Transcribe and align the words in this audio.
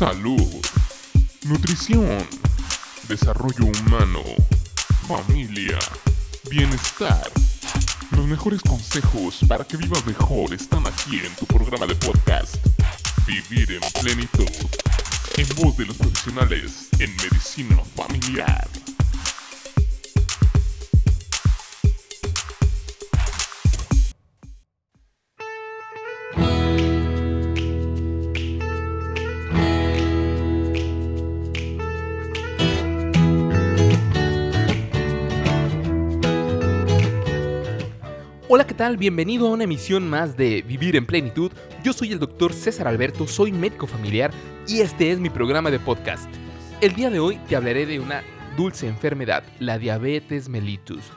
salud, 0.00 0.64
nutrición, 1.42 2.26
desarrollo 3.06 3.66
humano, 3.66 4.22
familia, 5.06 5.78
bienestar. 6.50 7.30
Los 8.12 8.24
mejores 8.24 8.62
consejos 8.62 9.40
para 9.46 9.62
que 9.64 9.76
vivas 9.76 10.06
mejor 10.06 10.54
están 10.54 10.86
aquí 10.86 11.18
en 11.18 11.36
tu 11.36 11.44
programa 11.44 11.84
de 11.84 11.94
podcast. 11.96 12.56
Vivir 13.26 13.72
en 13.72 14.00
plenitud. 14.00 14.48
En 15.36 15.46
voz 15.56 15.76
de 15.76 15.84
los 15.84 15.98
profesionales 15.98 16.88
en 16.98 17.14
medicina 17.16 17.76
familiar. 17.94 18.70
Hola, 38.52 38.66
¿qué 38.66 38.74
tal? 38.74 38.96
Bienvenido 38.96 39.46
a 39.46 39.50
una 39.50 39.62
emisión 39.62 40.10
más 40.10 40.36
de 40.36 40.62
Vivir 40.62 40.96
en 40.96 41.06
Plenitud. 41.06 41.52
Yo 41.84 41.92
soy 41.92 42.10
el 42.10 42.18
doctor 42.18 42.52
César 42.52 42.88
Alberto, 42.88 43.28
soy 43.28 43.52
médico 43.52 43.86
familiar 43.86 44.32
y 44.66 44.80
este 44.80 45.12
es 45.12 45.20
mi 45.20 45.30
programa 45.30 45.70
de 45.70 45.78
podcast. 45.78 46.28
El 46.80 46.96
día 46.96 47.10
de 47.10 47.20
hoy 47.20 47.38
te 47.48 47.54
hablaré 47.54 47.86
de 47.86 48.00
una 48.00 48.24
dulce 48.56 48.88
enfermedad, 48.88 49.44
la 49.60 49.78
diabetes 49.78 50.48
mellitus. 50.48 51.12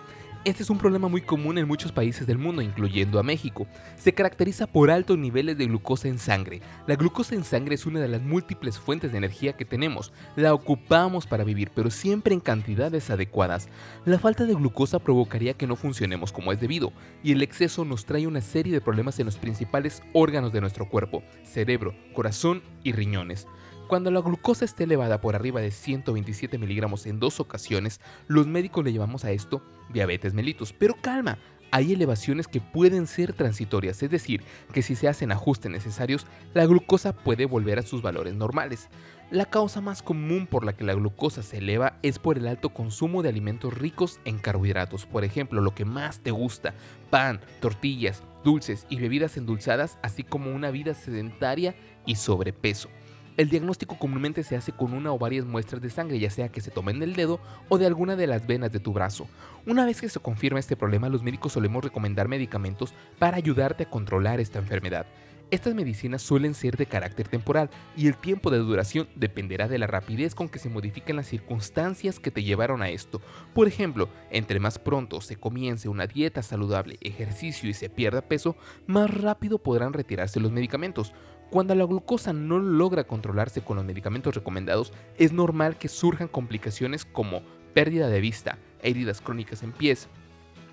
Este 0.45 0.61
es 0.61 0.69
un 0.69 0.77
problema 0.77 1.07
muy 1.07 1.21
común 1.21 1.57
en 1.57 1.69
muchos 1.69 1.93
países 1.93 2.27
del 2.27 2.37
mundo, 2.37 2.61
incluyendo 2.61 3.17
a 3.17 3.23
México. 3.23 3.65
Se 3.95 4.13
caracteriza 4.13 4.67
por 4.67 4.91
altos 4.91 5.17
niveles 5.17 5.57
de 5.57 5.67
glucosa 5.67 6.09
en 6.09 6.19
sangre. 6.19 6.59
La 6.85 6.97
glucosa 6.97 7.33
en 7.33 7.45
sangre 7.45 7.75
es 7.75 7.85
una 7.85 8.01
de 8.01 8.09
las 8.09 8.21
múltiples 8.21 8.77
fuentes 8.77 9.13
de 9.13 9.19
energía 9.19 9.53
que 9.53 9.63
tenemos. 9.63 10.11
La 10.35 10.53
ocupamos 10.53 11.27
para 11.27 11.45
vivir, 11.45 11.71
pero 11.73 11.89
siempre 11.89 12.33
en 12.33 12.41
cantidades 12.41 13.09
adecuadas. 13.09 13.69
La 14.03 14.19
falta 14.19 14.43
de 14.43 14.53
glucosa 14.53 14.99
provocaría 14.99 15.53
que 15.53 15.65
no 15.65 15.77
funcionemos 15.77 16.33
como 16.33 16.51
es 16.51 16.59
debido, 16.59 16.91
y 17.23 17.31
el 17.31 17.41
exceso 17.41 17.85
nos 17.85 18.05
trae 18.05 18.27
una 18.27 18.41
serie 18.41 18.73
de 18.73 18.81
problemas 18.81 19.17
en 19.19 19.27
los 19.27 19.37
principales 19.37 20.03
órganos 20.11 20.51
de 20.51 20.59
nuestro 20.59 20.89
cuerpo, 20.89 21.23
cerebro, 21.45 21.95
corazón 22.13 22.63
y 22.83 22.91
riñones. 22.91 23.47
Cuando 23.93 24.09
la 24.09 24.21
glucosa 24.21 24.65
esté 24.65 24.85
elevada 24.85 25.21
por 25.21 25.35
arriba 25.35 25.61
de 25.61 25.69
127 25.69 26.57
miligramos 26.57 27.05
en 27.05 27.19
dos 27.19 27.39
ocasiones, 27.39 28.01
los 28.25 28.47
médicos 28.47 28.83
le 28.83 28.91
llamamos 28.91 29.23
a 29.23 29.29
esto 29.29 29.61
diabetes 29.93 30.33
mellitus. 30.33 30.73
Pero 30.73 30.95
calma, 30.99 31.37
hay 31.69 31.93
elevaciones 31.93 32.47
que 32.47 32.59
pueden 32.59 33.05
ser 33.05 33.33
transitorias, 33.33 34.01
es 34.01 34.09
decir, 34.09 34.41
que 34.73 34.81
si 34.81 34.95
se 34.95 35.07
hacen 35.07 35.31
ajustes 35.31 35.71
necesarios, 35.71 36.25
la 36.55 36.65
glucosa 36.65 37.13
puede 37.13 37.45
volver 37.45 37.77
a 37.77 37.83
sus 37.83 38.01
valores 38.01 38.33
normales. 38.33 38.89
La 39.29 39.45
causa 39.45 39.79
más 39.79 40.01
común 40.01 40.47
por 40.47 40.65
la 40.65 40.73
que 40.73 40.85
la 40.85 40.95
glucosa 40.95 41.43
se 41.43 41.59
eleva 41.59 41.99
es 42.01 42.17
por 42.17 42.39
el 42.39 42.47
alto 42.47 42.69
consumo 42.69 43.21
de 43.21 43.29
alimentos 43.29 43.77
ricos 43.77 44.19
en 44.25 44.39
carbohidratos, 44.39 45.05
por 45.05 45.23
ejemplo, 45.23 45.61
lo 45.61 45.75
que 45.75 45.85
más 45.85 46.19
te 46.19 46.31
gusta, 46.31 46.73
pan, 47.11 47.41
tortillas, 47.59 48.23
dulces 48.43 48.87
y 48.89 48.95
bebidas 48.95 49.37
endulzadas, 49.37 49.99
así 50.01 50.23
como 50.23 50.49
una 50.51 50.71
vida 50.71 50.95
sedentaria 50.95 51.75
y 52.07 52.15
sobrepeso. 52.15 52.89
El 53.35 53.49
diagnóstico 53.49 53.97
comúnmente 53.97 54.43
se 54.43 54.55
hace 54.55 54.71
con 54.71 54.93
una 54.93 55.11
o 55.11 55.17
varias 55.17 55.45
muestras 55.45 55.81
de 55.81 55.89
sangre, 55.89 56.19
ya 56.19 56.29
sea 56.29 56.49
que 56.49 56.61
se 56.61 56.69
tomen 56.69 56.99
del 56.99 57.15
dedo 57.15 57.39
o 57.67 57.79
de 57.79 57.87
alguna 57.87 58.15
de 58.15 58.27
las 58.27 58.45
venas 58.45 58.71
de 58.71 58.79
tu 58.79 58.93
brazo. 58.93 59.27
Una 59.65 59.85
vez 59.85 60.01
que 60.01 60.09
se 60.09 60.19
confirma 60.19 60.59
este 60.59 60.75
problema, 60.75 61.09
los 61.09 61.23
médicos 61.23 61.53
solemos 61.53 61.83
recomendar 61.83 62.27
medicamentos 62.27 62.93
para 63.17 63.37
ayudarte 63.37 63.83
a 63.83 63.89
controlar 63.89 64.39
esta 64.39 64.59
enfermedad. 64.59 65.07
Estas 65.53 65.75
medicinas 65.75 66.23
suelen 66.23 66.55
ser 66.55 66.77
de 66.77 66.87
carácter 66.87 67.27
temporal 67.27 67.69
y 67.95 68.07
el 68.07 68.17
tiempo 68.17 68.49
de 68.49 68.57
duración 68.57 69.07
dependerá 69.13 69.67
de 69.67 69.77
la 69.77 69.85
rapidez 69.85 70.33
con 70.33 70.49
que 70.49 70.57
se 70.57 70.67
modifiquen 70.67 71.15
las 71.15 71.27
circunstancias 71.27 72.19
que 72.19 72.31
te 72.31 72.41
llevaron 72.41 72.81
a 72.81 72.89
esto. 72.89 73.21
Por 73.53 73.67
ejemplo, 73.67 74.09
entre 74.31 74.59
más 74.59 74.79
pronto 74.79 75.21
se 75.21 75.35
comience 75.35 75.89
una 75.89 76.07
dieta 76.07 76.41
saludable, 76.41 76.97
ejercicio 77.01 77.69
y 77.69 77.75
se 77.75 77.87
pierda 77.87 78.23
peso, 78.23 78.55
más 78.87 79.11
rápido 79.11 79.59
podrán 79.59 79.93
retirarse 79.93 80.39
los 80.39 80.51
medicamentos. 80.51 81.13
Cuando 81.51 81.75
la 81.75 81.85
glucosa 81.85 82.33
no 82.33 82.57
logra 82.57 83.03
controlarse 83.03 83.61
con 83.61 83.77
los 83.77 83.85
medicamentos 83.85 84.33
recomendados, 84.33 84.91
es 85.19 85.33
normal 85.33 85.77
que 85.77 85.87
surjan 85.87 86.29
complicaciones 86.29 87.05
como 87.05 87.43
pérdida 87.75 88.07
de 88.07 88.21
vista, 88.21 88.57
heridas 88.81 89.21
crónicas 89.21 89.61
en 89.61 89.71
pies, 89.71 90.09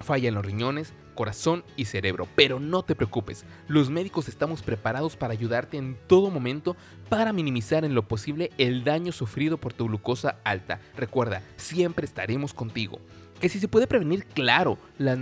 falla 0.01 0.31
en 0.31 0.37
los 0.37 0.47
riñones, 0.47 0.95
corazón 1.21 1.65
y 1.77 1.85
cerebro. 1.85 2.27
Pero 2.35 2.59
no 2.59 2.83
te 2.83 2.95
preocupes, 2.95 3.45
los 3.69 3.91
médicos 3.91 4.27
estamos 4.27 4.63
preparados 4.63 5.17
para 5.17 5.35
ayudarte 5.35 5.77
en 5.77 5.99
todo 6.07 6.31
momento 6.31 6.77
para 7.11 7.35
minimizar 7.35 7.85
en 7.85 7.95
lo 7.95 8.09
posible 8.09 8.53
el 8.57 8.85
daño 8.85 9.13
sufrido 9.13 9.59
por 9.59 9.75
tu 9.75 9.85
glucosa 9.85 10.39
alta. 10.45 10.81
Recuerda, 10.97 11.43
siempre 11.59 12.07
estaremos 12.07 12.55
contigo. 12.55 13.01
Que 13.39 13.51
si 13.51 13.61
se 13.61 13.69
puede 13.69 13.87
prevenir, 13.87 14.25
claro, 14.25 14.79
las, 14.97 15.19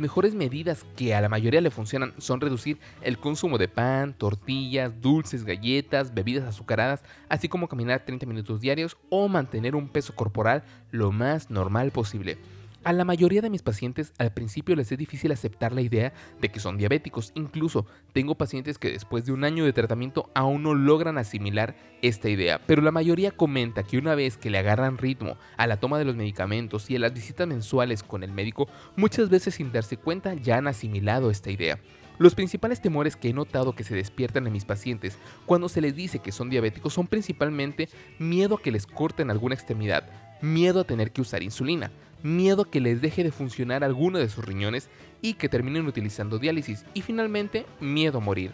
mejores 0.00 0.34
medidas 0.34 0.86
que 0.96 1.14
a 1.14 1.20
la 1.20 1.28
mayoría 1.28 1.60
le 1.60 1.70
funcionan 1.70 2.14
son 2.16 2.40
reducir 2.40 2.78
el 3.02 3.18
consumo 3.18 3.58
de 3.58 3.68
pan, 3.68 4.14
tortillas, 4.14 4.98
dulces, 5.02 5.44
galletas, 5.44 6.14
bebidas 6.14 6.48
azucaradas, 6.48 7.02
así 7.28 7.50
como 7.50 7.68
caminar 7.68 8.06
30 8.06 8.24
minutos 8.24 8.62
diarios 8.62 8.96
o 9.10 9.28
mantener 9.28 9.76
un 9.76 9.88
peso 9.88 10.14
corporal 10.14 10.64
lo 10.90 11.12
más 11.12 11.50
normal 11.50 11.90
posible. 11.90 12.38
A 12.84 12.92
la 12.92 13.06
mayoría 13.06 13.40
de 13.40 13.48
mis 13.48 13.62
pacientes 13.62 14.12
al 14.18 14.34
principio 14.34 14.76
les 14.76 14.92
es 14.92 14.98
difícil 14.98 15.32
aceptar 15.32 15.72
la 15.72 15.80
idea 15.80 16.12
de 16.42 16.50
que 16.50 16.60
son 16.60 16.76
diabéticos. 16.76 17.32
Incluso 17.34 17.86
tengo 18.12 18.34
pacientes 18.34 18.76
que 18.76 18.92
después 18.92 19.24
de 19.24 19.32
un 19.32 19.42
año 19.42 19.64
de 19.64 19.72
tratamiento 19.72 20.30
aún 20.34 20.64
no 20.64 20.74
logran 20.74 21.16
asimilar 21.16 21.74
esta 22.02 22.28
idea. 22.28 22.60
Pero 22.66 22.82
la 22.82 22.90
mayoría 22.90 23.30
comenta 23.30 23.84
que 23.84 23.96
una 23.96 24.14
vez 24.14 24.36
que 24.36 24.50
le 24.50 24.58
agarran 24.58 24.98
ritmo 24.98 25.38
a 25.56 25.66
la 25.66 25.80
toma 25.80 25.98
de 25.98 26.04
los 26.04 26.14
medicamentos 26.14 26.90
y 26.90 26.96
a 26.96 26.98
las 26.98 27.14
visitas 27.14 27.48
mensuales 27.48 28.02
con 28.02 28.22
el 28.22 28.32
médico, 28.32 28.68
muchas 28.96 29.30
veces 29.30 29.54
sin 29.54 29.72
darse 29.72 29.96
cuenta 29.96 30.34
ya 30.34 30.58
han 30.58 30.68
asimilado 30.68 31.30
esta 31.30 31.50
idea. 31.50 31.80
Los 32.18 32.36
principales 32.36 32.80
temores 32.80 33.16
que 33.16 33.30
he 33.30 33.32
notado 33.32 33.74
que 33.74 33.82
se 33.82 33.96
despiertan 33.96 34.46
en 34.46 34.52
mis 34.52 34.64
pacientes 34.64 35.18
cuando 35.46 35.68
se 35.68 35.80
les 35.80 35.96
dice 35.96 36.20
que 36.20 36.30
son 36.30 36.48
diabéticos 36.48 36.92
son 36.92 37.08
principalmente 37.08 37.88
miedo 38.20 38.54
a 38.54 38.62
que 38.62 38.70
les 38.70 38.86
corten 38.86 39.30
alguna 39.30 39.56
extremidad, 39.56 40.08
miedo 40.44 40.80
a 40.80 40.84
tener 40.84 41.10
que 41.10 41.22
usar 41.22 41.42
insulina, 41.42 41.90
miedo 42.22 42.70
que 42.70 42.80
les 42.80 43.00
deje 43.00 43.24
de 43.24 43.32
funcionar 43.32 43.82
alguno 43.82 44.18
de 44.18 44.28
sus 44.28 44.44
riñones 44.44 44.88
y 45.22 45.34
que 45.34 45.48
terminen 45.48 45.86
utilizando 45.86 46.38
diálisis 46.38 46.84
y 46.94 47.00
finalmente 47.00 47.66
miedo 47.80 48.18
a 48.18 48.20
morir. 48.20 48.52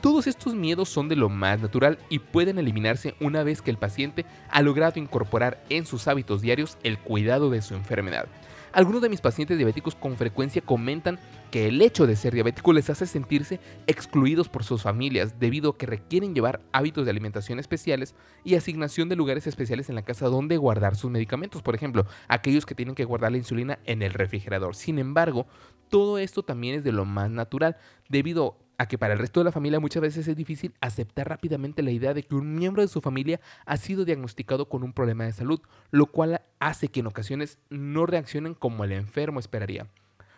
Todos 0.00 0.28
estos 0.28 0.54
miedos 0.54 0.88
son 0.88 1.08
de 1.08 1.16
lo 1.16 1.28
más 1.28 1.60
natural 1.60 1.98
y 2.08 2.20
pueden 2.20 2.58
eliminarse 2.58 3.16
una 3.20 3.42
vez 3.42 3.62
que 3.62 3.72
el 3.72 3.78
paciente 3.78 4.24
ha 4.48 4.62
logrado 4.62 5.00
incorporar 5.00 5.64
en 5.70 5.86
sus 5.86 6.06
hábitos 6.06 6.40
diarios 6.40 6.78
el 6.84 6.98
cuidado 6.98 7.50
de 7.50 7.62
su 7.62 7.74
enfermedad. 7.74 8.28
Algunos 8.72 9.02
de 9.02 9.08
mis 9.08 9.20
pacientes 9.20 9.56
diabéticos 9.56 9.96
con 9.96 10.16
frecuencia 10.16 10.62
comentan 10.62 11.18
que 11.50 11.66
el 11.66 11.82
hecho 11.82 12.06
de 12.06 12.14
ser 12.14 12.32
diabético 12.32 12.72
les 12.72 12.90
hace 12.90 13.06
sentirse 13.06 13.58
excluidos 13.88 14.48
por 14.48 14.62
sus 14.62 14.82
familias 14.82 15.40
debido 15.40 15.70
a 15.70 15.78
que 15.78 15.86
requieren 15.86 16.32
llevar 16.32 16.60
hábitos 16.70 17.04
de 17.04 17.10
alimentación 17.10 17.58
especiales 17.58 18.14
y 18.44 18.54
asignación 18.54 19.08
de 19.08 19.16
lugares 19.16 19.48
especiales 19.48 19.88
en 19.88 19.96
la 19.96 20.02
casa 20.02 20.26
donde 20.26 20.58
guardar 20.58 20.94
sus 20.94 21.10
medicamentos, 21.10 21.62
por 21.62 21.74
ejemplo, 21.74 22.06
aquellos 22.28 22.66
que 22.66 22.76
tienen 22.76 22.94
que 22.94 23.04
guardar 23.04 23.32
la 23.32 23.38
insulina 23.38 23.80
en 23.84 24.02
el 24.02 24.12
refrigerador. 24.12 24.76
Sin 24.76 25.00
embargo, 25.00 25.46
todo 25.88 26.18
esto 26.18 26.44
también 26.44 26.76
es 26.76 26.84
de 26.84 26.92
lo 26.92 27.04
más 27.04 27.30
natural 27.30 27.78
debido 28.08 28.67
a 28.78 28.86
que 28.86 28.96
para 28.96 29.12
el 29.12 29.18
resto 29.18 29.40
de 29.40 29.44
la 29.44 29.52
familia 29.52 29.80
muchas 29.80 30.00
veces 30.00 30.26
es 30.28 30.36
difícil 30.36 30.72
aceptar 30.80 31.28
rápidamente 31.28 31.82
la 31.82 31.90
idea 31.90 32.14
de 32.14 32.22
que 32.22 32.36
un 32.36 32.54
miembro 32.54 32.80
de 32.80 32.88
su 32.88 33.00
familia 33.00 33.40
ha 33.66 33.76
sido 33.76 34.04
diagnosticado 34.04 34.68
con 34.68 34.84
un 34.84 34.92
problema 34.92 35.24
de 35.24 35.32
salud, 35.32 35.60
lo 35.90 36.06
cual 36.06 36.40
hace 36.60 36.88
que 36.88 37.00
en 37.00 37.08
ocasiones 37.08 37.58
no 37.68 38.06
reaccionen 38.06 38.54
como 38.54 38.84
el 38.84 38.92
enfermo 38.92 39.40
esperaría. 39.40 39.88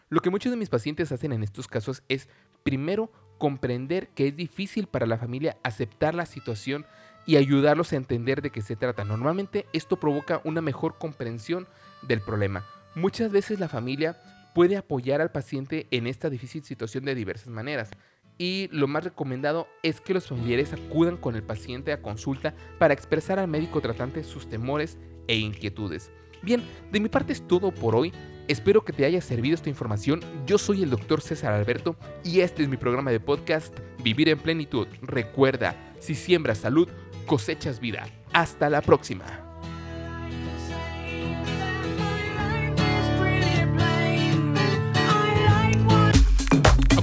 Lo 0.09 0.21
que 0.21 0.31
muchos 0.31 0.51
de 0.51 0.57
mis 0.57 0.71
pacientes 0.71 1.13
hacen 1.13 1.33
en 1.33 1.45
estos 1.45 1.69
casos 1.69 2.03
es, 2.09 2.29
primero, 2.65 3.13
comprender 3.39 4.09
que 4.09 4.29
es 4.29 4.37
difícil 4.37 4.87
para 4.87 5.07
la 5.07 5.19
familia 5.19 5.57
aceptar 5.63 6.15
la 6.15 6.27
situación 6.27 6.85
y 7.27 7.37
ayudarlos 7.37 7.93
a 7.93 7.97
entender 7.97 8.43
de 8.43 8.51
qué 8.51 8.63
se 8.63 8.75
trata. 8.75 9.05
Normalmente 9.05 9.67
esto 9.73 10.01
provoca 10.01 10.41
una 10.45 10.63
mejor 10.63 10.99
comprensión 10.99 11.69
del 12.03 12.23
problema. 12.23 12.65
Muchas 12.97 13.31
veces 13.31 13.61
la 13.61 13.69
familia 13.69 14.21
puede 14.55 14.77
apoyar 14.77 15.21
al 15.21 15.31
paciente 15.31 15.87
en 15.91 16.07
esta 16.07 16.29
difícil 16.29 16.65
situación 16.65 17.05
de 17.05 17.15
diversas 17.15 17.49
maneras 17.49 17.91
y 18.41 18.69
lo 18.73 18.89
más 18.89 19.05
recomendado 19.05 19.69
es 19.83 20.01
que 20.01 20.15
los 20.15 20.27
familiares 20.27 20.73
acudan 20.73 21.19
con 21.19 21.37
el 21.37 21.43
paciente 21.43 21.93
a 21.93 22.01
consulta 22.01 22.55
para 22.79 22.95
expresar 22.95 23.39
al 23.39 23.49
médico 23.49 23.83
tratante 23.83 24.25
sus 24.25 24.49
temores 24.49 24.97
e 25.29 25.37
inquietudes. 25.37 26.11
Bien, 26.41 26.63
de 26.91 27.01
mi 27.01 27.11
parte 27.11 27.35
es 27.35 27.47
todo 27.47 27.71
por 27.71 27.95
hoy. 27.95 28.15
Espero 28.49 28.83
que 28.83 28.95
te 28.95 29.05
haya 29.05 29.21
servido 29.21 29.55
esta 29.55 29.69
información. 29.69 30.21
Yo 30.47 30.57
soy 30.57 30.83
el 30.83 30.89
doctor 30.89 31.21
César 31.21 31.53
Alberto 31.53 31.97
y 32.25 32.41
este 32.41 32.63
es 32.63 32.71
mi 32.71 32.79
programa 32.79 33.11
de 33.11 33.21
podcast 33.21 33.79
Vivir 34.03 34.31
en 34.31 34.39
Plenitud. 34.39 34.89
Recuerda, 35.03 35.77
si 35.99 36.15
siembras 36.15 36.59
salud, 36.59 36.89
cosechas 37.27 37.79
vida. 37.79 38.09
Hasta 38.33 38.71
la 38.71 38.81
próxima. 38.81 39.50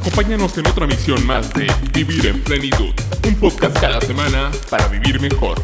Acompáñanos 0.07 0.57
en 0.57 0.65
otra 0.67 0.87
misión 0.87 1.25
más 1.25 1.53
de 1.53 1.67
Vivir 1.93 2.27
en 2.27 2.41
Plenitud. 2.41 2.93
Un 3.27 3.35
podcast 3.35 3.77
cada 3.77 3.99
semana 3.99 4.49
para 4.69 4.87
vivir 4.87 5.19
mejor. 5.19 5.61